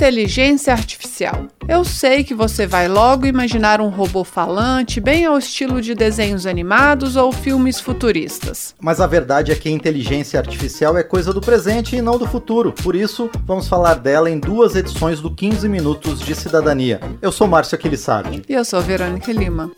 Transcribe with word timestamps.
Inteligência 0.00 0.72
artificial. 0.72 1.48
Eu 1.66 1.84
sei 1.84 2.22
que 2.22 2.32
você 2.32 2.68
vai 2.68 2.86
logo 2.86 3.26
imaginar 3.26 3.80
um 3.80 3.88
robô 3.88 4.22
falante, 4.22 5.00
bem 5.00 5.24
ao 5.24 5.36
estilo 5.36 5.82
de 5.82 5.92
desenhos 5.92 6.46
animados 6.46 7.16
ou 7.16 7.32
filmes 7.32 7.80
futuristas. 7.80 8.76
Mas 8.80 9.00
a 9.00 9.08
verdade 9.08 9.50
é 9.50 9.56
que 9.56 9.68
a 9.68 9.72
inteligência 9.72 10.38
artificial 10.38 10.96
é 10.96 11.02
coisa 11.02 11.32
do 11.32 11.40
presente 11.40 11.96
e 11.96 12.00
não 12.00 12.16
do 12.16 12.28
futuro. 12.28 12.72
Por 12.72 12.94
isso, 12.94 13.28
vamos 13.44 13.66
falar 13.66 13.94
dela 13.94 14.30
em 14.30 14.38
duas 14.38 14.76
edições 14.76 15.20
do 15.20 15.34
15 15.34 15.68
Minutos 15.68 16.20
de 16.20 16.32
Cidadania. 16.32 17.00
Eu 17.20 17.32
sou 17.32 17.48
Márcio 17.48 17.74
Aquilissardi. 17.74 18.42
E 18.48 18.54
eu 18.54 18.64
sou 18.64 18.80
Verônica 18.80 19.32
Lima. 19.32 19.68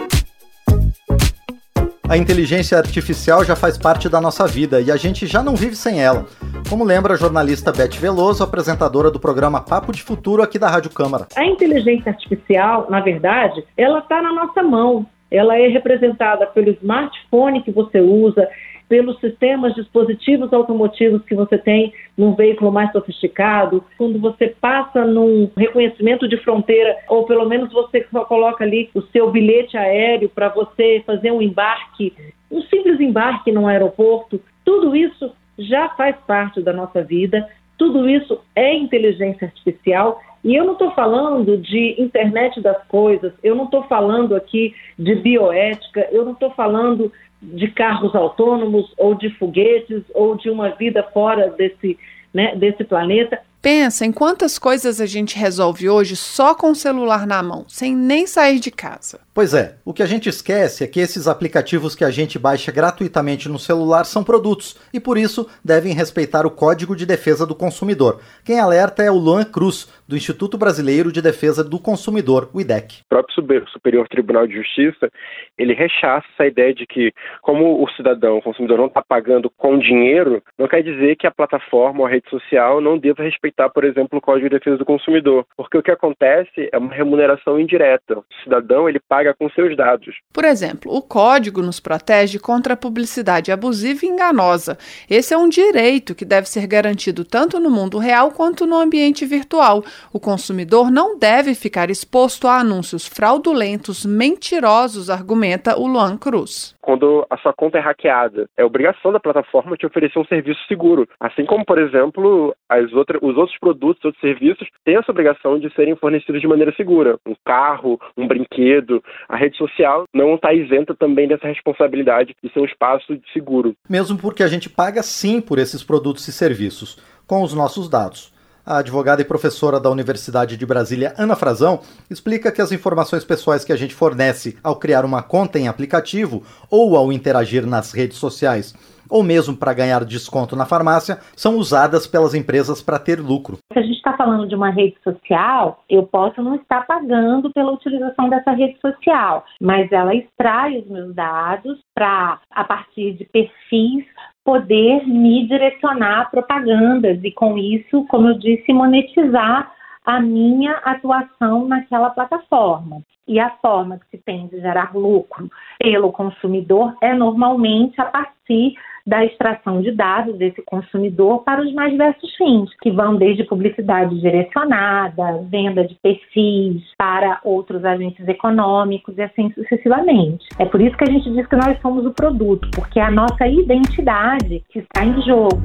A 2.11 2.16
inteligência 2.16 2.77
artificial 2.77 3.45
já 3.45 3.55
faz 3.55 3.79
parte 3.79 4.09
da 4.09 4.21
nossa 4.21 4.45
vida 4.45 4.80
e 4.80 4.91
a 4.91 4.97
gente 4.97 5.29
já 5.29 5.45
não 5.45 5.57
vive 5.57 5.77
sem 5.77 6.02
ela. 6.02 6.27
Como 6.69 6.85
lembra 6.85 7.15
a 7.15 7.17
jornalista 7.17 7.73
Beth 7.73 7.99
Veloso, 7.99 8.45
apresentadora 8.45 9.11
do 9.11 9.19
programa 9.19 9.61
Papo 9.61 9.93
de 9.93 10.03
Futuro 10.03 10.43
aqui 10.43 10.59
da 10.59 10.69
Rádio 10.69 10.91
Câmara. 10.91 11.27
A 11.37 11.45
inteligência 11.45 12.11
artificial, 12.11 12.87
na 12.89 13.01
verdade, 13.01 13.65
ela 13.77 13.99
está 13.99 14.23
na 14.23 14.33
nossa 14.33 14.63
mão. 14.63 15.07
Ela 15.31 15.59
é 15.59 15.69
representada 15.69 16.47
pelo 16.47 16.71
smartphone 16.71 17.63
que 17.63 17.71
você 17.71 18.01
usa, 18.01 18.49
pelos 18.89 19.21
sistemas, 19.21 19.75
dispositivos 19.75 20.53
automotivos 20.53 21.25
que 21.25 21.35
você 21.35 21.57
tem 21.57 21.93
num 22.19 22.35
veículo 22.35 22.73
mais 22.73 22.91
sofisticado, 22.91 23.85
quando 23.97 24.19
você 24.21 24.49
passa 24.49 25.05
num 25.05 25.49
reconhecimento 25.57 26.29
de 26.29 26.37
fronteira, 26.39 26.96
ou 27.09 27.24
pelo 27.24 27.49
menos 27.49 27.73
você 27.73 28.05
só 28.11 28.24
coloca 28.24 28.65
ali 28.65 28.91
o 28.93 29.01
seu 29.02 29.30
bilhete 29.30 29.77
aéreo 29.77 30.29
para 30.29 30.49
você 30.49 31.02
fazer 31.07 31.30
um 31.30 31.41
embarque, 31.41 32.13
um 32.51 32.61
simples 32.63 33.01
embarque 33.01 33.52
num 33.52 33.69
aeroporto, 33.69 34.41
tudo 34.65 34.96
isso 34.96 35.33
já 35.61 35.89
faz 35.91 36.16
parte 36.27 36.63
da 36.63 36.73
nossa 36.73 37.03
vida, 37.03 37.49
tudo 37.77 38.09
isso 38.09 38.41
é 38.55 38.75
inteligência 38.75 39.47
artificial. 39.47 40.21
E 40.45 40.55
eu 40.55 40.65
não 40.65 40.73
estou 40.73 40.91
falando 40.93 41.57
de 41.57 41.97
internet 41.99 42.61
das 42.61 42.83
coisas, 42.87 43.33
eu 43.43 43.55
não 43.55 43.65
estou 43.65 43.85
falando 43.85 44.35
aqui 44.35 44.75
de 44.99 45.15
bioética, 45.15 46.09
eu 46.11 46.25
não 46.25 46.33
estou 46.33 46.51
falando 46.51 47.13
de 47.43 47.69
carros 47.69 48.15
autônomos 48.15 48.93
ou 48.99 49.15
de 49.15 49.30
foguetes 49.30 50.02
ou 50.15 50.37
de 50.37 50.51
uma 50.51 50.71
vida 50.71 51.02
fora 51.02 51.51
desse, 51.51 51.99
né, 52.33 52.55
desse 52.55 52.85
planeta. 52.85 53.41
Pensa 53.63 54.07
em 54.07 54.13
quantas 54.13 54.59
coisas 54.59 55.03
a 55.03 55.07
gente 55.07 55.39
resolve 55.39 55.87
hoje 55.87 56.16
só 56.16 56.55
com 56.55 56.71
o 56.71 56.75
celular 56.75 57.27
na 57.27 57.43
mão, 57.43 57.67
sem 57.69 57.95
nem 57.95 58.27
sair 58.27 58.59
de 58.59 58.71
casa. 58.71 59.21
Pois 59.35 59.52
é, 59.52 59.77
o 59.85 59.93
que 59.93 60.02
a 60.02 60.07
gente 60.07 60.30
esquece 60.30 60.83
é 60.83 60.87
que 60.87 60.99
esses 60.99 61.29
aplicativos 61.29 61.95
que 61.95 62.02
a 62.02 62.11
gente 62.11 62.39
baixa 62.39 62.73
gratuitamente 62.73 63.51
no 63.51 63.59
celular 63.59 64.05
são 64.05 64.25
produtos 64.25 64.81
e 64.94 64.99
por 64.99 65.19
isso 65.19 65.47
devem 65.62 65.93
respeitar 65.93 66.47
o 66.47 66.50
Código 66.50 66.97
de 66.97 67.05
Defesa 67.05 67.47
do 67.47 67.55
Consumidor. 67.55 68.22
Quem 68.47 68.59
alerta 68.59 69.03
é 69.03 69.11
o 69.11 69.19
Luan 69.19 69.44
Cruz, 69.44 69.87
do 70.09 70.17
Instituto 70.17 70.59
Brasileiro 70.59 71.12
de 71.12 71.22
Defesa 71.22 71.62
do 71.62 71.78
Consumidor, 71.78 72.50
o 72.53 72.61
IDEC. 72.61 73.03
O 73.03 73.09
próprio 73.09 73.69
Superior 73.69 74.09
Tribunal 74.09 74.47
de 74.47 74.56
Justiça, 74.56 75.09
ele 75.56 75.72
rechaça 75.72 76.27
essa 76.34 76.47
ideia 76.47 76.75
de 76.75 76.87
que, 76.87 77.12
como 77.43 77.83
o 77.83 77.89
cidadão, 77.91 78.39
o 78.39 78.43
consumidor 78.43 78.78
não 78.78 78.87
está 78.87 79.03
pagando 79.03 79.49
com 79.50 79.78
dinheiro, 79.78 80.43
não 80.59 80.67
quer 80.67 80.83
dizer 80.83 81.17
que 81.17 81.27
a 81.27 81.31
plataforma 81.31 82.00
ou 82.00 82.06
a 82.06 82.11
rede 82.11 82.28
social 82.28 82.81
não 82.81 82.99
deva 82.99 83.22
respeitar, 83.22 83.50
por 83.75 83.84
exemplo, 83.84 84.19
o 84.19 84.22
Código 84.22 84.48
de 84.48 84.59
Defesa 84.59 84.76
do 84.76 84.84
Consumidor. 84.84 85.47
Porque 85.56 85.78
o 85.78 85.82
que 85.82 85.91
acontece 85.91 86.69
é 86.72 86.78
uma 86.78 86.93
remuneração 86.93 87.59
indireta. 87.59 88.19
O 88.19 88.25
cidadão, 88.43 88.88
ele 88.88 89.00
paga 89.00 89.34
com 89.34 89.48
seus 89.50 89.76
dados. 89.76 90.16
Por 90.33 90.44
exemplo, 90.44 90.93
o 90.94 91.03
código 91.03 91.62
nos 91.62 91.81
protege 91.81 92.39
contra 92.39 92.75
a 92.75 92.77
publicidade 92.77 93.53
abusiva 93.53 94.05
e 94.05 94.09
enganosa. 94.09 94.78
Esse 95.09 95.34
é 95.34 95.39
um 95.39 95.49
direito 95.49 96.15
que 96.15 96.25
deve 96.25 96.49
ser 96.49 96.66
garantido 96.66 97.25
tanto 97.25 97.59
no 97.59 97.71
mundo 97.71 97.99
real 97.99 98.31
quanto 98.31 98.66
no 98.66 98.77
ambiente 98.77 99.25
virtual. 99.25 99.83
O 100.12 100.21
consumidor 100.21 100.91
não 100.91 101.19
deve 101.19 101.55
ficar 101.55 101.91
exposto 101.91 102.47
a 102.47 102.59
anúncios 102.59 103.06
fraudulentos, 103.06 104.05
mentirosos, 104.05 105.10
argumenta 105.10 105.78
o 105.78 105.87
Luan 105.87 106.16
Cruz. 106.16 106.75
Quando 106.81 107.27
a 107.31 107.37
sua 107.37 107.53
conta 107.53 107.78
é 107.78 107.81
hackeada, 107.81 108.49
é 108.56 108.65
obrigação 108.65 109.12
da 109.12 109.21
plataforma 109.21 109.77
te 109.77 109.87
oferecer 109.87 110.19
um 110.19 110.25
serviço 110.25 110.60
seguro. 110.66 111.09
Assim 111.21 111.44
como, 111.44 111.65
por 111.65 111.78
exemplo, 111.78 112.55
as 112.69 112.93
outras, 112.93 113.21
os 113.22 113.37
outros 113.41 113.59
produtos, 113.59 114.05
outros 114.05 114.21
serviços 114.21 114.69
têm 114.84 114.97
essa 114.97 115.11
obrigação 115.11 115.59
de 115.59 115.73
serem 115.75 115.97
fornecidos 115.97 116.41
de 116.41 116.47
maneira 116.47 116.73
segura. 116.77 117.19
Um 117.27 117.34
carro, 117.45 117.99
um 118.17 118.27
brinquedo, 118.27 119.03
a 119.28 119.37
rede 119.37 119.56
social 119.56 120.05
não 120.15 120.34
está 120.34 120.53
isenta 120.53 120.95
também 120.95 121.27
dessa 121.27 121.47
responsabilidade 121.47 122.34
de 122.43 122.53
ser 122.53 122.61
um 122.61 122.65
espaço 122.65 123.19
seguro. 123.33 123.75
Mesmo 123.89 124.19
porque 124.19 124.43
a 124.43 124.49
gente 124.49 124.69
paga 124.69 125.03
sim 125.03 125.41
por 125.41 125.59
esses 125.59 125.83
produtos 125.83 126.27
e 126.28 126.33
serviços, 126.33 126.99
com 127.27 127.43
os 127.43 127.55
nossos 127.55 127.89
dados. 127.89 128.33
A 128.71 128.79
advogada 128.79 129.21
e 129.21 129.25
professora 129.25 129.81
da 129.81 129.91
Universidade 129.91 130.57
de 130.57 130.65
Brasília, 130.65 131.13
Ana 131.19 131.35
Frazão, 131.35 131.81
explica 132.09 132.53
que 132.53 132.63
as 132.63 132.71
informações 132.71 133.25
pessoais 133.25 133.65
que 133.65 133.73
a 133.73 133.77
gente 133.77 133.93
fornece 133.93 134.57
ao 134.63 134.77
criar 134.77 135.05
uma 135.05 135.25
conta 135.25 135.59
em 135.59 135.67
aplicativo 135.67 136.45
ou 136.71 136.97
ao 136.97 137.13
interagir 137.13 137.67
nas 137.67 137.91
redes 137.91 138.19
sociais 138.19 138.73
ou 139.11 139.25
mesmo 139.25 139.57
para 139.57 139.75
ganhar 139.75 140.05
desconto 140.05 140.55
na 140.55 140.65
farmácia, 140.65 141.19
são 141.37 141.57
usadas 141.57 142.07
pelas 142.07 142.33
empresas 142.33 142.81
para 142.81 142.99
ter 142.99 143.19
lucro. 143.19 143.59
Se 143.73 143.79
a 143.79 143.83
gente 143.83 143.97
está 143.97 144.17
falando 144.17 144.47
de 144.47 144.55
uma 144.55 144.71
rede 144.71 144.97
social, 145.03 145.83
eu 145.91 146.05
posso 146.05 146.41
não 146.41 146.55
estar 146.55 146.87
pagando 146.87 147.53
pela 147.53 147.73
utilização 147.73 148.29
dessa 148.29 148.53
rede 148.53 148.79
social, 148.81 149.45
mas 149.61 149.91
ela 149.91 150.15
extrai 150.15 150.79
os 150.79 150.87
meus 150.87 151.15
dados 151.15 151.81
para, 151.93 152.39
a 152.53 152.65
partir 152.65 153.15
de 153.15 153.25
perfis, 153.25 154.05
poder 154.45 155.06
me 155.06 155.47
direcionar 155.47 156.21
a 156.23 156.25
propagandas 156.25 157.23
e, 157.23 157.31
com 157.31 157.59
isso, 157.59 158.05
como 158.09 158.28
eu 158.28 158.39
disse, 158.39 158.73
monetizar 158.73 159.73
a 160.05 160.21
minha 160.21 160.73
atuação 160.84 161.67
naquela 161.69 162.11
plataforma. 162.11 163.03
E 163.28 163.39
a 163.39 163.51
forma 163.62 163.99
que 163.99 164.17
se 164.17 164.23
tem 164.25 164.49
de 164.49 164.61
gerar 164.61 164.95
lucro 164.97 165.49
pelo 165.78 166.11
consumidor 166.11 166.97
é 167.01 167.15
normalmente 167.15 168.01
a 168.01 168.06
partir 168.06 168.75
da 169.06 169.25
extração 169.25 169.81
de 169.81 169.93
dados 169.93 170.37
desse 170.37 170.62
consumidor 170.62 171.43
para 171.43 171.62
os 171.62 171.72
mais 171.72 171.93
diversos 171.93 172.34
fins, 172.37 172.71
que 172.81 172.91
vão 172.91 173.16
desde 173.16 173.44
publicidade 173.44 174.19
direcionada, 174.21 175.43
venda 175.50 175.87
de 175.87 175.94
perfis 175.97 176.83
para 176.97 177.41
outros 177.44 177.84
agentes 177.84 178.27
econômicos 178.28 179.16
e 179.19 179.22
assim 179.22 179.53
sucessivamente. 179.53 180.47
É 180.59 180.65
por 180.65 180.81
isso 180.81 180.97
que 180.97 181.05
a 181.05 181.12
gente 181.12 181.31
diz 181.31 181.47
que 181.47 181.56
nós 181.56 181.81
somos 181.81 182.05
o 182.05 182.12
produto, 182.12 182.69
porque 182.75 182.99
é 182.99 183.05
a 183.05 183.10
nossa 183.10 183.47
identidade 183.47 184.62
que 184.69 184.81
está 184.81 185.05
em 185.05 185.21
jogo. 185.22 185.62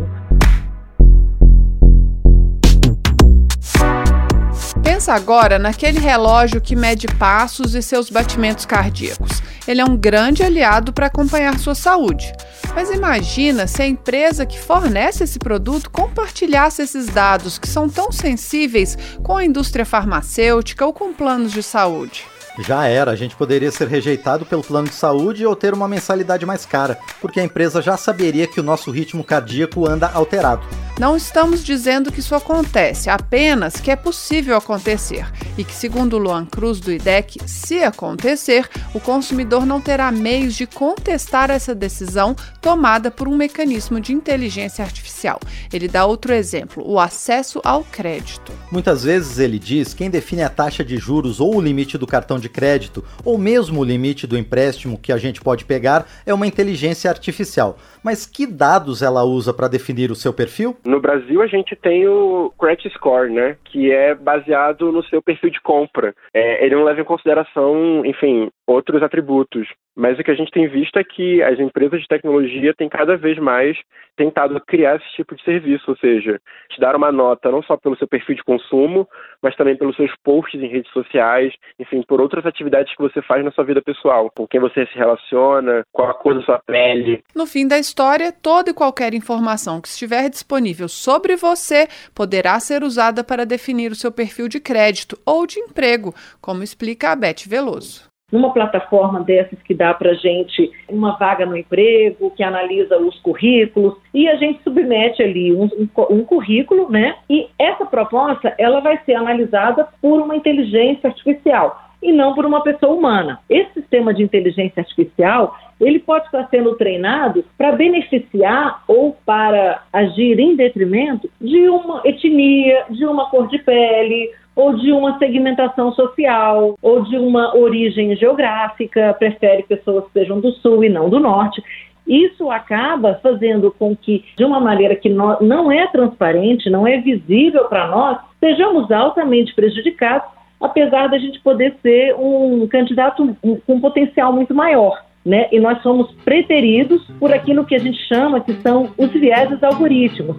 Pensa 4.84 5.14
agora 5.14 5.58
naquele 5.58 6.00
relógio 6.00 6.62
que 6.62 6.76
mede 6.76 7.08
passos 7.18 7.74
e 7.76 7.82
seus 7.82 8.10
batimentos 8.10 8.66
cardíacos. 8.66 9.42
Ele 9.68 9.82
é 9.82 9.86
um 9.86 9.98
grande 9.98 10.44
aliado 10.44 10.94
para 10.94 11.08
acompanhar 11.08 11.58
sua 11.60 11.76
saúde. 11.76 12.34
Mas 12.74 12.92
imagina 12.92 13.68
se 13.68 13.82
a 13.82 13.88
empresa 13.88 14.46
que 14.46 14.60
fornece 14.60 15.24
esse 15.24 15.40
produto 15.40 15.90
compartilhasse 15.90 16.82
esses 16.82 17.08
dados 17.08 17.58
que 17.58 17.68
são 17.68 17.88
tão 17.90 18.12
sensíveis 18.12 18.98
com 19.24 19.38
a 19.38 19.46
indústria 19.46 19.86
farmacêutica 19.86 20.86
ou 20.86 20.94
com 20.94 21.14
planos 21.14 21.52
de 21.52 21.64
saúde. 21.64 22.26
Já 22.60 22.86
era, 22.88 23.12
a 23.12 23.16
gente 23.16 23.36
poderia 23.36 23.72
ser 23.72 23.88
rejeitado 23.88 24.46
pelo 24.46 24.64
plano 24.64 24.88
de 24.88 24.96
saúde 24.96 25.46
ou 25.46 25.56
ter 25.56 25.74
uma 25.74 25.88
mensalidade 25.88 26.46
mais 26.46 26.66
cara, 26.66 26.98
porque 27.20 27.40
a 27.40 27.44
empresa 27.44 27.82
já 27.82 27.98
saberia 27.98 28.48
que 28.48 28.60
o 28.60 28.64
nosso 28.64 28.92
ritmo 28.92 29.24
cardíaco 29.24 29.88
anda 29.88 30.10
alterado. 30.14 30.66
Não 30.98 31.18
estamos 31.18 31.62
dizendo 31.62 32.10
que 32.10 32.22
isso 32.22 32.34
acontece, 32.34 33.10
apenas 33.10 33.82
que 33.82 33.92
é 33.92 33.98
possível 33.98 34.56
acontecer 34.56 35.26
e 35.58 35.64
que, 35.66 35.74
segundo 35.74 36.18
Luan 36.18 36.46
Cruz 36.46 36.80
do 36.80 36.90
IDEC, 36.90 37.38
se 37.46 37.84
acontecer, 37.84 38.70
o 38.94 39.00
consumidor 39.02 39.66
não 39.66 39.82
terá 39.82 40.10
meios 40.10 40.56
de 40.56 40.66
contestar 40.66 41.52
essa 41.52 41.76
decisão 41.76 42.34
tomada 42.62 43.12
por 43.12 43.28
um 43.28 43.36
mecanismo 43.36 44.00
de 44.00 44.14
inteligência 44.14 44.86
artificial. 44.86 45.38
Ele 45.72 45.90
dá 45.90 46.06
outro 46.06 46.34
exemplo: 46.34 46.82
o 46.90 46.98
acesso 46.98 47.60
ao 47.66 47.84
crédito. 47.84 48.54
Muitas 48.72 49.04
vezes 49.04 49.38
ele 49.38 49.60
diz 49.60 49.94
quem 49.94 50.10
define 50.10 50.44
a 50.44 50.50
taxa 50.50 50.84
de 50.84 50.98
juros 50.98 51.42
ou 51.42 51.58
o 51.58 51.62
limite 51.62 51.98
do 51.98 52.08
cartão 52.08 52.40
de 52.40 52.48
crédito, 52.48 53.04
ou 53.26 53.38
mesmo 53.38 53.82
o 53.82 53.84
limite 53.84 54.26
do 54.26 54.38
empréstimo 54.38 54.98
que 54.98 55.12
a 55.12 55.18
gente 55.18 55.42
pode 55.42 55.66
pegar, 55.66 56.08
é 56.26 56.34
uma 56.34 56.48
inteligência 56.48 57.10
artificial. 57.10 57.78
Mas 58.02 58.26
que 58.26 58.48
dados 58.48 59.02
ela 59.02 59.26
usa 59.26 59.54
para 59.54 59.68
definir 59.68 60.10
o 60.10 60.16
seu 60.16 60.32
perfil? 60.32 60.78
No 60.86 61.00
Brasil, 61.00 61.42
a 61.42 61.48
gente 61.48 61.76
tem 61.76 62.08
o 62.08 62.54
Credit 62.60 62.90
Score, 62.92 63.32
né? 63.32 63.58
Que 63.66 63.92
é 63.92 64.14
baseado 64.14 64.92
no 64.92 65.04
seu 65.06 65.22
perfil 65.22 65.50
de 65.50 65.60
compra. 65.60 66.14
É, 66.34 66.64
ele 66.64 66.76
não 66.76 66.84
leva 66.84 67.02
em 67.02 67.06
consideração, 67.06 68.06
enfim, 68.06 68.50
outros 68.68 69.02
atributos. 69.04 69.68
Mas 69.96 70.20
o 70.20 70.24
que 70.24 70.32
a 70.32 70.36
gente 70.36 70.52
tem 70.52 70.68
visto 70.68 70.98
é 70.98 71.04
que 71.04 71.42
as 71.42 71.58
empresas 71.58 72.02
de 72.02 72.08
tecnologia 72.08 72.74
têm 72.74 72.90
cada 72.90 73.16
vez 73.16 73.38
mais 73.40 73.78
tentado 74.18 74.60
criar 74.62 74.98
esse 74.98 75.16
tipo 75.16 75.36
de 75.36 75.44
serviço, 75.44 75.90
ou 75.90 75.98
seja, 75.98 76.40
te 76.70 76.80
dar 76.82 76.96
uma 76.96 77.12
nota 77.12 77.50
não 77.50 77.64
só 77.64 77.78
pelo 77.78 77.98
seu 77.98 78.08
perfil 78.08 78.36
de 78.36 78.44
consumo, 78.44 79.08
mas 79.42 79.56
também 79.56 79.78
pelos 79.78 79.96
seus 79.96 80.12
posts 80.24 80.62
em 80.62 80.68
redes 80.68 80.92
sociais, 80.92 81.54
enfim, 81.80 82.02
por 82.06 82.20
outras 82.20 82.46
atividades 82.46 82.94
que 82.94 83.02
você 83.02 83.22
faz 83.22 83.44
na 83.44 83.52
sua 83.52 83.64
vida 83.64 83.82
pessoal, 83.82 84.30
com 84.36 84.46
quem 84.48 84.60
você 84.60 84.86
se 84.88 84.98
relaciona, 84.98 85.84
qual 85.94 86.10
a 86.10 86.14
cor 86.14 86.36
da 86.36 86.42
sua 86.42 86.60
pele. 86.60 87.24
No 87.34 87.46
fim 87.46 87.68
da 87.68 87.78
história, 87.78 88.34
toda 88.34 88.72
e 88.72 88.74
qualquer 88.74 89.14
informação 89.14 89.80
que 89.80 89.88
estiver 89.88 90.30
disponível 90.30 90.90
sobre 90.90 91.38
você 91.38 91.88
poderá 92.14 92.60
ser 92.60 92.84
usada 92.84 93.24
para 93.24 93.46
definir 93.46 93.92
o 93.92 93.96
seu 93.96 94.12
perfil 94.12 94.50
de 94.50 94.60
crédito 94.60 95.18
ou 95.26 95.48
de 95.48 95.60
emprego, 95.60 96.14
como 96.42 96.64
explica 96.64 97.12
a 97.12 97.16
Beth 97.16 97.48
Veloso 97.48 98.15
numa 98.36 98.52
plataforma 98.52 99.22
dessas 99.22 99.58
que 99.64 99.74
dá 99.74 99.94
para 99.94 100.14
gente 100.14 100.70
uma 100.90 101.18
vaga 101.18 101.46
no 101.46 101.56
emprego, 101.56 102.32
que 102.32 102.44
analisa 102.44 102.98
os 102.98 103.18
currículos 103.20 103.96
e 104.14 104.28
a 104.28 104.36
gente 104.36 104.62
submete 104.62 105.24
ali 105.24 105.54
um, 105.54 105.64
um, 105.64 105.90
um, 106.10 106.26
currículo, 106.26 106.92
né? 106.92 107.16
E 107.30 107.48
essa 107.58 107.86
proposta 107.86 108.54
ela 108.58 108.82
vai 108.82 109.00
ser 109.06 109.16
analisada 109.16 109.88
por 110.02 110.22
uma 110.22 110.36
inteligência 110.36 111.08
artificial 111.08 111.82
e 112.04 112.12
não 112.12 112.34
por 112.36 112.46
uma 112.46 112.62
pessoa 112.62 112.94
humana. 112.94 113.40
Esse 113.50 113.74
sistema 113.76 114.14
de 114.14 114.22
inteligência 114.22 114.82
artificial 114.82 115.58
ele 115.80 116.00
pode 116.00 116.26
estar 116.26 116.48
sendo 116.50 116.76
treinado 116.76 117.44
para 117.58 117.72
beneficiar 117.72 118.84
ou 118.88 119.16
para 119.26 119.84
agir 119.92 120.40
em 120.40 120.56
detrimento 120.56 121.30
de 121.40 121.68
uma 121.70 122.02
etnia, 122.06 122.86
de 122.90 123.06
uma 123.06 123.30
cor 123.30 123.48
de 123.48 123.58
pele 123.60 124.30
ou 124.56 124.74
de 124.76 124.92
uma 124.92 125.18
segmentação 125.20 125.92
social, 125.94 126.78
ou 126.82 127.02
de 127.04 127.18
uma 127.18 127.56
origem 127.56 128.16
geográfica, 128.16 129.14
prefere 129.20 129.64
pessoas 129.64 130.06
que 130.06 130.14
sejam 130.14 130.40
do 130.40 130.52
sul 130.54 130.84
e 130.84 130.90
não 130.90 131.10
do 131.10 131.20
norte. 131.20 131.62
Isso 132.08 132.50
acaba 132.52 133.20
fazendo 133.22 133.74
com 133.78 133.96
que, 133.96 134.24
de 134.38 134.46
uma 134.46 134.60
maneira 134.60 134.96
que 134.96 135.10
não 135.10 135.72
é 135.72 135.88
transparente, 135.88 136.70
não 136.70 136.88
é 136.88 136.98
visível 136.98 137.66
para 137.66 137.88
nós, 137.88 138.20
sejamos 138.40 138.92
altamente 138.92 139.54
prejudicados, 139.56 140.30
apesar 140.62 141.08
da 141.08 141.18
gente 141.18 141.40
poder 141.42 141.76
ser 141.82 142.16
um 142.16 142.68
candidato 142.68 143.36
com 143.66 143.82
potencial 143.82 144.32
muito 144.32 144.54
maior. 144.54 145.04
Né? 145.26 145.48
E 145.52 145.60
nós 145.60 145.82
somos 145.82 146.12
preteridos 146.24 147.04
por 147.20 147.34
aquilo 147.34 147.66
que 147.66 147.74
a 147.74 147.80
gente 147.80 147.98
chama 148.08 148.40
que 148.40 148.54
são 148.62 148.92
os 148.96 149.10
vieses 149.10 149.62
algoritmos. 149.64 150.38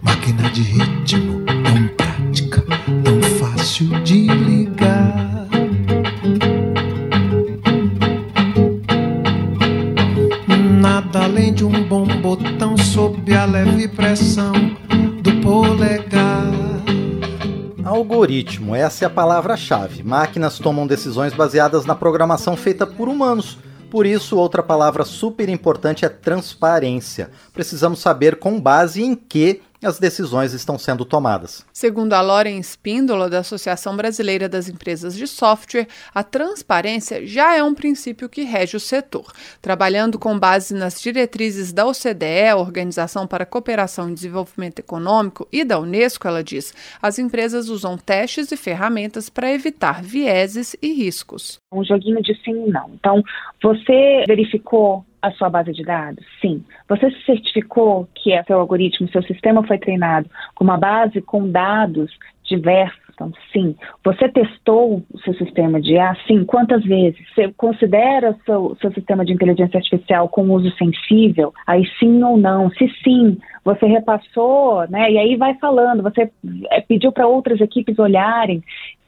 Máquina 0.00 0.48
de 0.52 0.62
ritmo 0.62 1.42
Algoritmo, 18.72 18.76
essa 18.76 19.04
é 19.04 19.06
a 19.06 19.10
palavra-chave. 19.10 20.02
Máquinas 20.02 20.58
tomam 20.58 20.86
decisões 20.86 21.34
baseadas 21.34 21.84
na 21.84 21.94
programação 21.94 22.56
feita 22.56 22.86
por 22.86 23.08
humanos. 23.08 23.58
Por 23.90 24.06
isso, 24.06 24.36
outra 24.36 24.62
palavra 24.62 25.04
super 25.04 25.48
importante 25.48 26.04
é 26.04 26.08
transparência. 26.08 27.30
Precisamos 27.52 28.00
saber 28.00 28.36
com 28.36 28.58
base 28.58 29.02
em 29.02 29.14
que 29.14 29.60
as 29.86 29.98
decisões 29.98 30.52
estão 30.52 30.78
sendo 30.78 31.04
tomadas. 31.04 31.66
Segundo 31.72 32.12
a 32.12 32.20
Loren 32.20 32.58
Spíndola, 32.62 33.28
da 33.28 33.40
Associação 33.40 33.96
Brasileira 33.96 34.48
das 34.48 34.68
Empresas 34.68 35.16
de 35.16 35.26
Software, 35.26 35.86
a 36.14 36.22
transparência 36.22 37.26
já 37.26 37.56
é 37.56 37.62
um 37.62 37.74
princípio 37.74 38.28
que 38.28 38.42
rege 38.42 38.76
o 38.76 38.80
setor. 38.80 39.32
Trabalhando 39.60 40.18
com 40.18 40.38
base 40.38 40.74
nas 40.74 41.00
diretrizes 41.00 41.72
da 41.72 41.86
OCDE, 41.86 42.54
Organização 42.56 43.26
para 43.26 43.44
a 43.44 43.46
Cooperação 43.46 44.10
e 44.10 44.14
Desenvolvimento 44.14 44.78
Econômico, 44.78 45.48
e 45.52 45.64
da 45.64 45.78
Unesco, 45.78 46.26
ela 46.28 46.42
diz, 46.42 46.74
as 47.00 47.18
empresas 47.18 47.68
usam 47.68 47.96
testes 47.96 48.52
e 48.52 48.56
ferramentas 48.56 49.28
para 49.28 49.52
evitar 49.52 50.02
vieses 50.02 50.76
e 50.80 50.92
riscos. 50.92 51.58
Um 51.72 51.84
joguinho 51.84 52.22
de 52.22 52.34
sim 52.42 52.66
e 52.66 52.70
não. 52.70 52.90
Então, 52.94 53.22
você 53.62 54.24
verificou 54.26 55.04
a 55.22 55.30
sua 55.30 55.48
base 55.48 55.72
de 55.72 55.84
dados? 55.84 56.24
Sim. 56.40 56.64
Você 56.88 57.10
se 57.10 57.24
certificou 57.24 58.08
que 58.14 58.32
é 58.32 58.42
seu 58.42 58.58
algoritmo, 58.58 59.08
seu 59.08 59.22
sistema 59.22 59.66
foi 59.66 59.78
treinado 59.78 60.28
com 60.54 60.64
uma 60.64 60.76
base 60.76 61.22
com 61.22 61.48
dados 61.48 62.10
diversos? 62.44 63.00
Então, 63.14 63.32
sim. 63.52 63.76
Você 64.04 64.28
testou 64.28 65.02
o 65.12 65.18
seu 65.20 65.34
sistema 65.34 65.80
de 65.80 65.92
IA? 65.92 66.16
Sim. 66.26 66.44
Quantas 66.44 66.82
vezes? 66.82 67.20
Você 67.34 67.52
considera 67.52 68.36
seu, 68.44 68.76
seu 68.80 68.92
sistema 68.92 69.24
de 69.24 69.32
inteligência 69.32 69.76
artificial 69.78 70.28
com 70.28 70.50
uso 70.50 70.70
sensível? 70.76 71.52
Aí 71.66 71.84
sim 71.98 72.22
ou 72.22 72.36
não? 72.36 72.70
Se 72.70 72.88
sim, 73.04 73.38
você 73.64 73.86
repassou, 73.86 74.88
né? 74.88 75.10
E 75.12 75.18
aí 75.18 75.36
vai 75.36 75.54
falando, 75.54 76.02
você 76.02 76.30
é, 76.70 76.80
pediu 76.80 77.12
para 77.12 77.26
outras 77.26 77.60
equipes 77.60 77.98
olharem. 77.98 78.62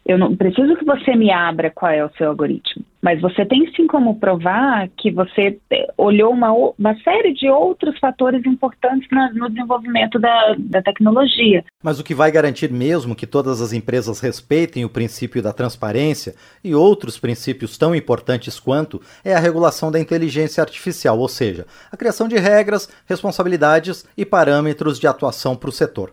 Eu 0.06 0.18
não 0.18 0.36
preciso 0.36 0.76
que 0.76 0.84
você 0.84 1.16
me 1.16 1.30
abra 1.32 1.70
qual 1.70 1.90
é 1.90 2.04
o 2.04 2.10
seu 2.18 2.28
algoritmo, 2.28 2.84
mas 3.00 3.22
você 3.22 3.44
tem 3.46 3.72
sim 3.74 3.86
como 3.86 4.20
provar 4.20 4.86
que 4.98 5.10
você 5.10 5.58
eh, 5.70 5.86
olhou 5.96 6.30
uma, 6.30 6.52
uma 6.52 6.94
série 7.02 7.32
de 7.32 7.48
outros 7.48 7.98
fatores 7.98 8.44
importantes 8.44 9.08
na, 9.10 9.32
no 9.32 9.48
desenvolvimento 9.48 10.18
da, 10.18 10.56
da 10.58 10.82
tecnologia. 10.82 11.64
Mas 11.82 11.98
o 11.98 12.04
que 12.04 12.14
vai 12.14 12.30
garantir 12.30 12.70
mesmo 12.70 13.14
que 13.14 13.26
todas 13.26 13.62
as 13.62 13.72
empresas 13.72 14.20
respeitem 14.20 14.84
o 14.84 14.90
princípio 14.90 15.42
da 15.42 15.54
transparência 15.54 16.34
e 16.62 16.74
outros 16.74 17.18
princípios 17.18 17.78
tão 17.78 17.94
importantes 17.94 18.60
quanto 18.60 19.00
é 19.24 19.34
a 19.34 19.40
regulação 19.40 19.90
da 19.90 19.98
inteligência 19.98 20.62
artificial, 20.62 21.18
ou 21.18 21.28
seja, 21.28 21.66
a 21.90 21.96
criação 21.96 22.28
de 22.28 22.36
regras, 22.36 22.90
responsabilidades 23.06 24.06
e 24.18 24.24
parâmetros 24.26 25.00
de 25.00 25.06
atuação 25.06 25.56
para 25.56 25.70
o 25.70 25.72
setor. 25.72 26.10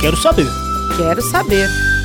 Quero 0.00 0.16
saber. 0.16 0.46
Quero 0.96 1.20
saber. 1.20 1.95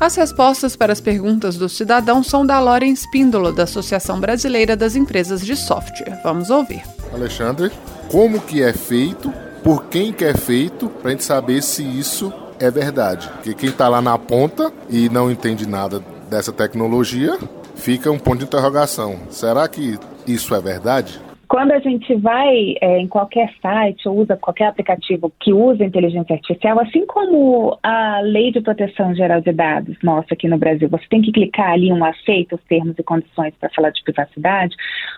As 0.00 0.16
respostas 0.16 0.74
para 0.74 0.94
as 0.94 1.00
perguntas 1.00 1.56
do 1.58 1.68
cidadão 1.68 2.22
são 2.22 2.46
da 2.46 2.58
Loren 2.58 2.96
Spíndola, 2.96 3.52
da 3.52 3.64
Associação 3.64 4.18
Brasileira 4.18 4.74
das 4.74 4.96
Empresas 4.96 5.44
de 5.44 5.54
Software. 5.54 6.18
Vamos 6.24 6.48
ouvir. 6.48 6.82
Alexandre, 7.12 7.70
como 8.10 8.40
que 8.40 8.62
é 8.62 8.72
feito, 8.72 9.30
por 9.62 9.84
quem 9.84 10.10
que 10.10 10.24
é 10.24 10.32
feito, 10.32 10.88
para 10.88 11.08
a 11.08 11.10
gente 11.10 11.24
saber 11.24 11.62
se 11.62 11.82
isso 11.82 12.32
é 12.58 12.70
verdade. 12.70 13.28
Porque 13.28 13.52
quem 13.52 13.68
está 13.68 13.88
lá 13.88 14.00
na 14.00 14.16
ponta 14.16 14.72
e 14.88 15.10
não 15.10 15.30
entende 15.30 15.68
nada 15.68 16.02
dessa 16.30 16.50
tecnologia, 16.50 17.38
fica 17.74 18.10
um 18.10 18.18
ponto 18.18 18.38
de 18.38 18.44
interrogação. 18.44 19.18
Será 19.28 19.68
que 19.68 19.98
isso 20.26 20.54
é 20.54 20.60
verdade? 20.62 21.20
Quando 21.50 21.72
a 21.72 21.80
gente 21.80 22.14
vai 22.14 22.76
é, 22.80 23.00
em 23.00 23.08
qualquer 23.08 23.52
site 23.60 24.08
ou 24.08 24.20
usa 24.20 24.36
qualquer 24.36 24.66
aplicativo 24.66 25.32
que 25.40 25.52
usa 25.52 25.84
inteligência 25.84 26.36
artificial, 26.36 26.78
assim 26.78 27.04
como 27.06 27.76
a 27.82 28.20
Lei 28.20 28.52
de 28.52 28.60
Proteção 28.60 29.12
Geral 29.16 29.40
de 29.40 29.50
Dados 29.50 29.96
nossa 30.00 30.32
aqui 30.32 30.46
no 30.46 30.56
Brasil, 30.56 30.88
você 30.88 31.04
tem 31.10 31.20
que 31.20 31.32
clicar 31.32 31.72
ali 31.72 31.92
um 31.92 32.04
aceito 32.04 32.54
os 32.54 32.62
termos 32.68 32.96
e 32.96 33.02
condições 33.02 33.52
para 33.58 33.68
falar 33.70 33.90
de 33.90 34.00
privacidade. 34.04 34.76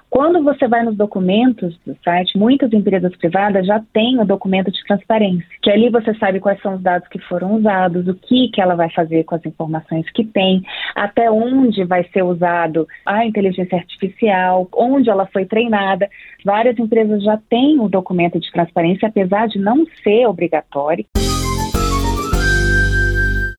Quando 0.09 0.43
você 0.43 0.67
vai 0.67 0.83
nos 0.83 0.97
documentos 0.97 1.79
do 1.87 1.95
site, 2.03 2.39
muitas 2.39 2.73
empresas 2.73 3.15
privadas 3.17 3.67
já 3.67 3.83
têm 3.93 4.19
o 4.19 4.25
documento 4.25 4.71
de 4.73 4.83
transparência, 4.85 5.47
que 5.63 5.71
ali 5.71 5.91
você 5.91 6.15
sabe 6.15 6.41
quais 6.41 6.61
são 6.63 6.77
os 6.77 6.83
dados 6.83 7.09
que 7.09 7.19
foram 7.19 7.57
usados, 7.57 8.09
o 8.09 8.15
que, 8.15 8.49
que 8.49 8.61
ela 8.63 8.75
vai 8.75 8.89
fazer 8.89 9.25
com 9.25 9.35
as 9.35 9.45
informações 9.45 10.11
que 10.13 10.25
tem, 10.25 10.63
até 10.95 11.31
onde 11.31 11.85
vai 11.85 12.05
ser 12.05 12.23
usado 12.23 12.89
a 13.05 13.27
inteligência 13.27 13.77
artificial, 13.77 14.67
onde 14.75 15.11
ela 15.11 15.27
foi 15.27 15.45
treinada. 15.45 16.09
Várias 16.45 16.79
empresas 16.79 17.23
já 17.23 17.39
têm 17.49 17.79
o 17.81 17.89
documento 17.89 18.39
de 18.41 18.51
transparência, 18.51 19.09
apesar 19.09 19.47
de 19.49 19.59
não 19.59 19.85
ser 20.03 20.27
obrigatório. 20.27 21.05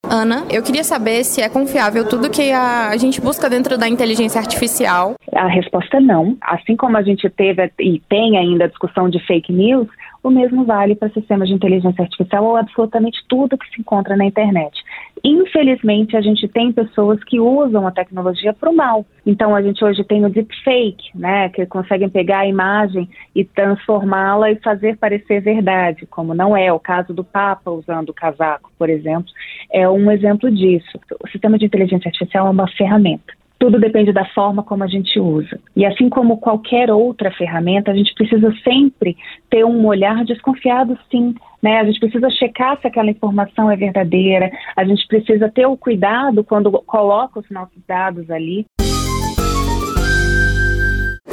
Ana, 0.06 0.46
eu 0.52 0.62
queria 0.62 0.84
saber 0.84 1.24
se 1.24 1.42
é 1.42 1.50
confiável 1.50 2.08
tudo 2.08 2.30
que 2.30 2.52
a, 2.52 2.96
gente 2.98 3.20
busca 3.20 3.50
dentro 3.50 3.80
da 3.80 3.88
inteligência 3.88 4.40
artificial. 4.40 5.16
A 5.34 5.48
resposta 5.48 5.98
é 5.98 6.00
não. 6.00 6.38
Assim 6.42 6.76
como 6.76 6.98
a 6.98 7.02
gente 7.02 7.28
teve 7.32 7.72
e 7.80 8.00
tem 8.08 8.38
ainda 8.38 8.66
a 8.66 8.68
discussão 8.68 9.10
de 9.10 9.18
fake 9.26 9.52
news, 9.52 9.88
o 10.24 10.32
mesmo 10.32 10.64
vale 10.64 10.96
para 10.96 11.10
sistemas 11.10 11.50
de 11.50 11.54
inteligência 11.54 12.02
artificial 12.02 12.46
ou 12.46 12.56
absolutamente 12.56 13.20
tudo 13.28 13.58
que 13.58 13.70
se 13.70 13.82
encontra 13.82 14.16
na 14.16 14.26
internet. 14.26 14.82
Infelizmente, 15.22 16.16
a 16.16 16.22
gente 16.22 16.48
tem 16.48 16.72
pessoas 16.72 17.22
que 17.26 17.40
usam 17.40 17.86
a 17.86 17.92
tecnologia 17.92 18.54
para 18.54 18.70
o 18.70 18.76
mal. 18.76 19.06
Então, 19.26 19.54
a 19.54 19.62
gente 19.62 19.84
hoje 19.84 20.04
tem 20.04 20.26
o 20.26 20.30
deepfake, 20.30 21.16
né, 21.16 21.50
que 21.50 21.66
conseguem 21.66 22.10
pegar 22.10 22.40
a 22.40 22.48
imagem 22.48 23.10
e 23.36 23.44
transformá-la 23.44 24.52
e 24.52 24.56
fazer 24.58 24.98
parecer 24.98 25.42
verdade, 25.42 26.06
como 26.06 26.34
não 26.34 26.56
é 26.56 26.72
o 26.72 26.80
caso 26.80 27.14
do 27.14 27.24
Papa 27.24 27.70
usando 27.72 28.10
o 28.10 28.14
casaco, 28.14 28.72
por 28.80 28.90
exemplo, 28.90 29.32
é 29.72 29.88
um 29.90 30.10
exemplo 30.10 30.50
disso. 30.50 31.00
O 31.22 31.28
sistema 31.28 31.58
de 31.58 31.66
inteligência 31.66 32.08
artificial 32.08 32.48
é 32.48 32.50
uma 32.50 32.68
ferramenta. 32.68 33.33
Tudo 33.64 33.80
depende 33.80 34.12
da 34.12 34.26
forma 34.26 34.62
como 34.62 34.84
a 34.84 34.88
gente 34.88 35.18
usa. 35.18 35.58
E 35.74 35.86
assim 35.86 36.10
como 36.10 36.38
qualquer 36.38 36.92
outra 36.92 37.32
ferramenta, 37.32 37.92
a 37.92 37.96
gente 37.96 38.14
precisa 38.14 38.54
sempre 38.62 39.16
ter 39.50 39.64
um 39.64 39.86
olhar 39.86 40.26
desconfiado, 40.26 41.00
sim. 41.10 41.34
Né? 41.62 41.80
A 41.80 41.86
gente 41.86 41.98
precisa 41.98 42.30
checar 42.30 42.78
se 42.82 42.88
aquela 42.88 43.10
informação 43.10 43.72
é 43.72 43.78
verdadeira, 43.78 44.52
a 44.76 44.84
gente 44.84 45.08
precisa 45.08 45.50
ter 45.50 45.66
o 45.66 45.78
cuidado 45.78 46.44
quando 46.44 46.70
coloca 46.86 47.40
os 47.40 47.50
nossos 47.50 47.82
dados 47.88 48.30
ali. 48.30 48.66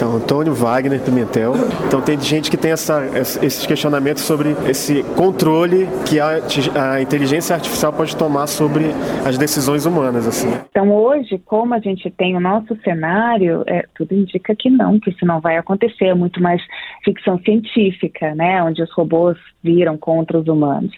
Então, 0.01 0.17
Antônio 0.17 0.55
Wagner 0.55 0.99
Pimentel. 0.99 1.53
Então, 1.87 2.01
tem 2.01 2.19
gente 2.19 2.51
que 2.51 2.57
tem 2.57 2.71
essa, 2.71 3.05
esses 3.19 3.67
questionamentos 3.67 4.23
sobre 4.23 4.53
esse 4.67 5.03
controle 5.15 5.87
que 6.09 6.19
a, 6.19 6.39
a 6.95 7.03
inteligência 7.03 7.55
artificial 7.55 7.93
pode 7.93 8.17
tomar 8.17 8.47
sobre 8.47 8.87
as 9.27 9.37
decisões 9.37 9.85
humanas. 9.85 10.27
Assim. 10.27 10.49
Então, 10.71 10.91
hoje, 10.91 11.39
como 11.45 11.75
a 11.75 11.81
gente 11.81 12.11
tem 12.13 12.35
o 12.35 12.41
nosso 12.41 12.75
cenário, 12.83 13.63
é, 13.67 13.85
tudo 13.95 14.15
indica 14.15 14.55
que 14.55 14.71
não, 14.71 14.99
que 14.99 15.11
isso 15.11 15.27
não 15.27 15.39
vai 15.39 15.59
acontecer. 15.59 16.07
É 16.07 16.15
muito 16.15 16.41
mais 16.41 16.63
ficção 17.05 17.39
científica, 17.41 18.35
né? 18.35 18.63
Onde 18.63 18.83
os 18.83 18.91
robôs 18.93 19.37
viram 19.63 19.99
contra 19.99 20.39
os 20.39 20.49
humanos. 20.49 20.93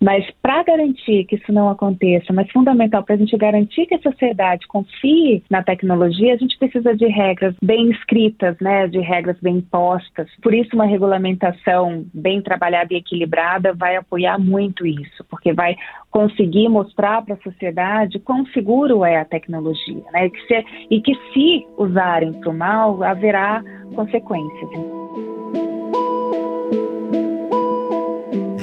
Mas 0.00 0.26
para 0.42 0.62
garantir 0.62 1.24
que 1.24 1.36
isso 1.36 1.52
não 1.52 1.68
aconteça, 1.68 2.32
mas 2.32 2.50
fundamental 2.50 3.02
para 3.02 3.14
a 3.14 3.18
gente 3.18 3.36
garantir 3.36 3.86
que 3.86 3.94
a 3.94 4.00
sociedade 4.00 4.66
confie 4.66 5.42
na 5.50 5.62
tecnologia, 5.62 6.34
a 6.34 6.36
gente 6.36 6.58
precisa 6.58 6.94
de 6.94 7.06
regras 7.06 7.54
bem 7.62 7.90
escritas, 7.90 8.45
né, 8.60 8.86
de 8.86 8.98
regras 8.98 9.38
bem 9.40 9.60
postas. 9.60 10.28
Por 10.42 10.54
isso, 10.54 10.74
uma 10.74 10.86
regulamentação 10.86 12.04
bem 12.12 12.42
trabalhada 12.42 12.92
e 12.92 12.98
equilibrada 12.98 13.72
vai 13.74 13.96
apoiar 13.96 14.38
muito 14.38 14.86
isso, 14.86 15.24
porque 15.28 15.52
vai 15.52 15.76
conseguir 16.10 16.68
mostrar 16.68 17.22
para 17.22 17.34
a 17.34 17.42
sociedade 17.42 18.18
quão 18.18 18.46
seguro 18.46 19.04
é 19.04 19.18
a 19.18 19.24
tecnologia, 19.24 20.04
né, 20.12 20.26
e 20.26 20.30
que 20.30 20.46
se, 20.46 20.64
e 20.90 21.00
que 21.00 21.14
se 21.32 21.66
usarem 21.76 22.32
para 22.32 22.50
o 22.50 22.54
mal, 22.54 23.02
haverá 23.02 23.62
consequências. 23.94 25.25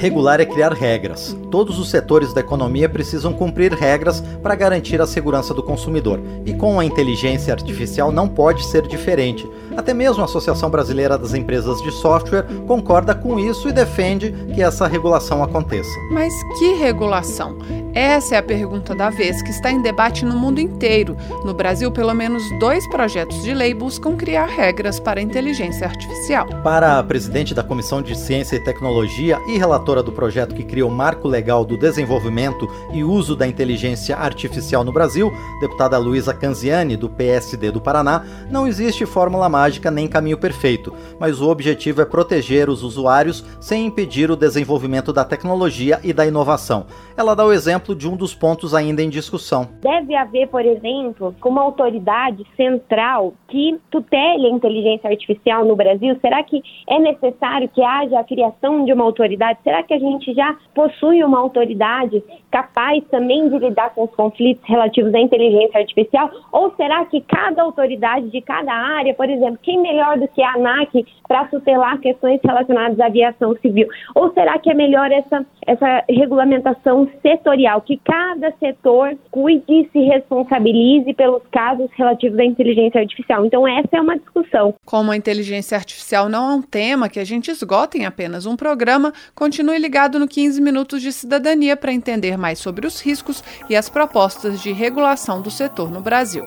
Regular 0.03 0.41
é 0.41 0.45
criar 0.45 0.73
regras. 0.73 1.33
Todos 1.49 1.79
os 1.79 1.89
setores 1.89 2.33
da 2.33 2.41
economia 2.41 2.89
precisam 2.89 3.31
cumprir 3.31 3.71
regras 3.71 4.19
para 4.19 4.53
garantir 4.53 4.99
a 4.99 5.07
segurança 5.07 5.53
do 5.53 5.63
consumidor. 5.63 6.19
E 6.45 6.53
com 6.53 6.77
a 6.77 6.83
inteligência 6.83 7.53
artificial 7.53 8.11
não 8.11 8.27
pode 8.27 8.65
ser 8.65 8.85
diferente. 8.85 9.49
Até 9.77 9.93
mesmo 9.93 10.21
a 10.21 10.25
Associação 10.25 10.69
Brasileira 10.69 11.17
das 11.17 11.33
Empresas 11.33 11.81
de 11.81 11.89
Software 11.89 12.45
concorda 12.67 13.15
com 13.15 13.39
isso 13.39 13.69
e 13.69 13.71
defende 13.71 14.33
que 14.53 14.61
essa 14.61 14.87
regulação 14.87 15.41
aconteça. 15.41 15.97
Mas 16.11 16.33
que 16.59 16.73
regulação? 16.73 17.57
Essa 17.93 18.35
é 18.35 18.37
a 18.39 18.43
pergunta 18.43 18.95
da 18.95 19.11
vez 19.11 19.43
que 19.43 19.51
está 19.51 19.71
em 19.71 19.79
debate 19.79 20.25
no 20.25 20.35
mundo 20.35 20.59
inteiro. 20.59 21.15
No 21.45 21.53
Brasil, 21.53 21.91
pelo 21.91 22.11
menos 22.11 22.43
dois 22.59 22.87
projetos 22.89 23.43
de 23.43 23.53
lei 23.53 23.71
buscam 23.71 24.15
criar 24.15 24.47
regras 24.47 24.99
para 24.99 25.19
a 25.19 25.23
inteligência 25.23 25.85
artificial. 25.85 26.47
Para 26.63 26.97
a 26.97 27.03
presidente 27.03 27.53
da 27.53 27.63
Comissão 27.63 28.01
de 28.01 28.17
Ciência 28.17 28.55
e 28.55 28.63
Tecnologia 28.63 29.39
e 29.47 29.59
relatora 29.59 30.01
do 30.01 30.11
projeto 30.11 30.55
que 30.55 30.63
cria 30.63 30.87
o 30.87 30.89
Marco 30.89 31.27
Legal 31.27 31.63
do 31.63 31.77
Desenvolvimento 31.77 32.67
e 32.91 33.03
Uso 33.03 33.35
da 33.35 33.45
Inteligência 33.45 34.17
Artificial 34.17 34.83
no 34.83 34.91
Brasil, 34.91 35.31
deputada 35.61 35.95
Luísa 35.99 36.33
Canziani, 36.33 36.97
do 36.97 37.07
PSD 37.07 37.69
do 37.69 37.79
Paraná, 37.79 38.25
não 38.49 38.65
existe 38.65 39.05
fórmula 39.05 39.47
mágica 39.47 39.91
nem 39.91 40.07
caminho 40.07 40.39
perfeito, 40.39 40.91
mas 41.19 41.39
o 41.39 41.47
objetivo 41.47 42.01
é 42.01 42.05
proteger 42.05 42.71
os 42.71 42.81
usuários 42.81 43.45
sem 43.61 43.85
impedir 43.85 44.31
o 44.31 44.35
desenvolvimento 44.35 45.13
da 45.13 45.23
tecnologia 45.23 45.99
e 46.03 46.11
da 46.11 46.25
inovação. 46.25 46.87
Ela 47.15 47.35
dá 47.35 47.45
o 47.45 47.53
exemplo 47.53 47.82
de 47.91 48.07
um 48.07 48.15
dos 48.15 48.33
pontos 48.33 48.73
ainda 48.73 49.01
em 49.01 49.09
discussão. 49.09 49.67
Deve 49.81 50.15
haver, 50.15 50.47
por 50.47 50.65
exemplo, 50.65 51.35
uma 51.43 51.61
autoridade 51.61 52.45
central 52.55 53.33
que 53.49 53.77
tutele 53.91 54.47
a 54.47 54.49
inteligência 54.49 55.09
artificial 55.09 55.65
no 55.65 55.75
Brasil. 55.75 56.17
Será 56.21 56.41
que 56.43 56.63
é 56.87 56.97
necessário 56.99 57.67
que 57.69 57.83
haja 57.83 58.19
a 58.19 58.23
criação 58.23 58.85
de 58.85 58.93
uma 58.93 59.03
autoridade? 59.03 59.59
Será 59.63 59.83
que 59.83 59.93
a 59.93 59.99
gente 59.99 60.33
já 60.33 60.55
possui 60.73 61.23
uma 61.23 61.39
autoridade 61.39 62.23
capaz 62.49 63.03
também 63.11 63.49
de 63.49 63.57
lidar 63.57 63.89
com 63.93 64.05
os 64.05 64.11
conflitos 64.15 64.63
relativos 64.67 65.13
à 65.13 65.19
inteligência 65.19 65.79
artificial? 65.79 66.31
Ou 66.51 66.73
será 66.75 67.05
que 67.05 67.21
cada 67.21 67.61
autoridade 67.61 68.29
de 68.29 68.41
cada 68.41 68.71
área, 68.71 69.13
por 69.13 69.29
exemplo, 69.29 69.59
quem 69.61 69.81
melhor 69.81 70.17
do 70.17 70.27
que 70.27 70.41
a 70.41 70.53
ANAC 70.53 71.05
para 71.27 71.45
tutelar 71.45 71.99
questões 71.99 72.39
relacionadas 72.43 72.99
à 72.99 73.07
aviação 73.07 73.55
civil? 73.57 73.87
Ou 74.15 74.31
será 74.33 74.57
que 74.59 74.69
é 74.69 74.73
melhor 74.73 75.11
essa, 75.11 75.45
essa 75.65 76.03
regulamentação 76.09 77.09
setorial, 77.21 77.72
que 77.81 77.99
cada 78.03 78.51
setor 78.57 79.17
cuide 79.31 79.63
e 79.67 79.89
se 79.91 79.99
responsabilize 79.99 81.13
pelos 81.13 81.41
casos 81.51 81.89
relativos 81.93 82.39
à 82.39 82.45
inteligência 82.45 83.01
artificial. 83.01 83.45
Então, 83.45 83.67
essa 83.67 83.97
é 83.97 84.01
uma 84.01 84.17
discussão. 84.17 84.73
Como 84.85 85.11
a 85.11 85.17
inteligência 85.17 85.77
artificial 85.77 86.29
não 86.29 86.51
é 86.51 86.55
um 86.55 86.61
tema 86.61 87.09
que 87.09 87.19
a 87.19 87.23
gente 87.23 87.51
esgota 87.51 87.97
em 87.97 88.05
apenas 88.05 88.45
um 88.45 88.55
programa, 88.55 89.13
continue 89.35 89.77
ligado 89.77 90.19
no 90.19 90.27
15 90.27 90.61
Minutos 90.61 91.01
de 91.01 91.11
Cidadania 91.11 91.75
para 91.75 91.93
entender 91.93 92.37
mais 92.37 92.59
sobre 92.59 92.87
os 92.87 93.01
riscos 93.01 93.43
e 93.69 93.75
as 93.75 93.89
propostas 93.89 94.61
de 94.61 94.71
regulação 94.71 95.41
do 95.41 95.51
setor 95.51 95.91
no 95.91 96.01
Brasil. 96.01 96.43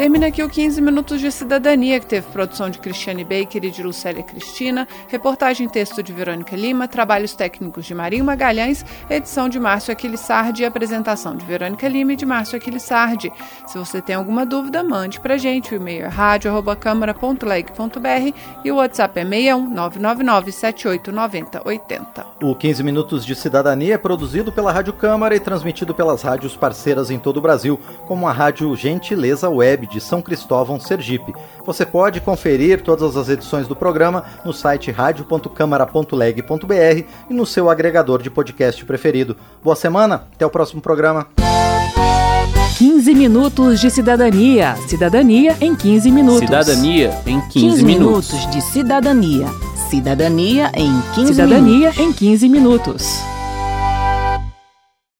Termina 0.00 0.28
aqui 0.28 0.42
o 0.42 0.48
15 0.48 0.80
Minutos 0.80 1.20
de 1.20 1.30
Cidadania, 1.30 2.00
que 2.00 2.06
teve 2.06 2.26
produção 2.28 2.70
de 2.70 2.78
Cristiane 2.78 3.22
Baker 3.22 3.62
e 3.62 3.70
de 3.70 3.82
Lucélia 3.82 4.22
Cristina, 4.22 4.88
reportagem 5.08 5.66
e 5.66 5.70
texto 5.70 6.02
de 6.02 6.10
Verônica 6.10 6.56
Lima, 6.56 6.88
trabalhos 6.88 7.34
técnicos 7.34 7.84
de 7.84 7.94
Marinho 7.94 8.24
Magalhães, 8.24 8.82
edição 9.10 9.46
de 9.46 9.60
Márcio 9.60 9.92
Aquilissardi 9.92 10.62
e 10.62 10.64
apresentação 10.64 11.36
de 11.36 11.44
Verônica 11.44 11.86
Lima 11.86 12.14
e 12.14 12.16
de 12.16 12.24
Márcio 12.24 12.56
Aquilissardi. 12.56 13.30
Se 13.66 13.76
você 13.76 14.00
tem 14.00 14.16
alguma 14.16 14.46
dúvida, 14.46 14.82
mande 14.82 15.20
pra 15.20 15.36
gente. 15.36 15.74
O 15.74 15.76
e-mail 15.76 16.06
é 16.06 16.08
rádio.câmara.leg.br 16.08 18.34
e 18.64 18.72
o 18.72 18.76
WhatsApp 18.76 19.20
é 19.20 19.22
61 19.22 19.68
999 19.68 20.50
789080. 20.50 22.26
O 22.42 22.54
15 22.54 22.82
Minutos 22.82 23.22
de 23.22 23.34
Cidadania 23.34 23.96
é 23.96 23.98
produzido 23.98 24.50
pela 24.50 24.72
Rádio 24.72 24.94
Câmara 24.94 25.36
e 25.36 25.40
transmitido 25.40 25.94
pelas 25.94 26.22
rádios 26.22 26.56
parceiras 26.56 27.10
em 27.10 27.18
todo 27.18 27.36
o 27.36 27.42
Brasil, 27.42 27.78
como 28.06 28.26
a 28.26 28.32
Rádio 28.32 28.74
Gentileza 28.74 29.50
Web 29.50 29.89
de 29.90 30.00
São 30.00 30.22
Cristóvão, 30.22 30.80
Sergipe. 30.80 31.34
Você 31.66 31.84
pode 31.84 32.20
conferir 32.20 32.82
todas 32.82 33.16
as 33.16 33.28
edições 33.28 33.68
do 33.68 33.76
programa 33.76 34.24
no 34.44 34.52
site 34.52 34.90
radio.câmara.leg.br 34.90 37.04
e 37.28 37.34
no 37.34 37.44
seu 37.44 37.68
agregador 37.68 38.22
de 38.22 38.30
podcast 38.30 38.82
preferido. 38.84 39.36
Boa 39.62 39.76
semana, 39.76 40.26
até 40.34 40.46
o 40.46 40.50
próximo 40.50 40.80
programa. 40.80 41.26
15 42.78 43.14
minutos 43.14 43.78
de 43.78 43.90
cidadania. 43.90 44.74
Cidadania 44.88 45.54
em 45.60 45.76
15 45.76 46.10
minutos. 46.10 46.40
Cidadania 46.40 47.10
em 47.26 47.40
15, 47.40 47.52
15 47.52 47.84
minutos. 47.84 48.32
minutos 48.32 48.54
de 48.54 48.62
cidadania. 48.62 49.46
Cidadania 49.90 50.70
em 50.74 51.02
15 51.14 51.34
Cidadania 51.34 51.90
minutos. 51.90 51.98
em 51.98 52.12
15 52.12 52.48
minutos. 52.48 53.39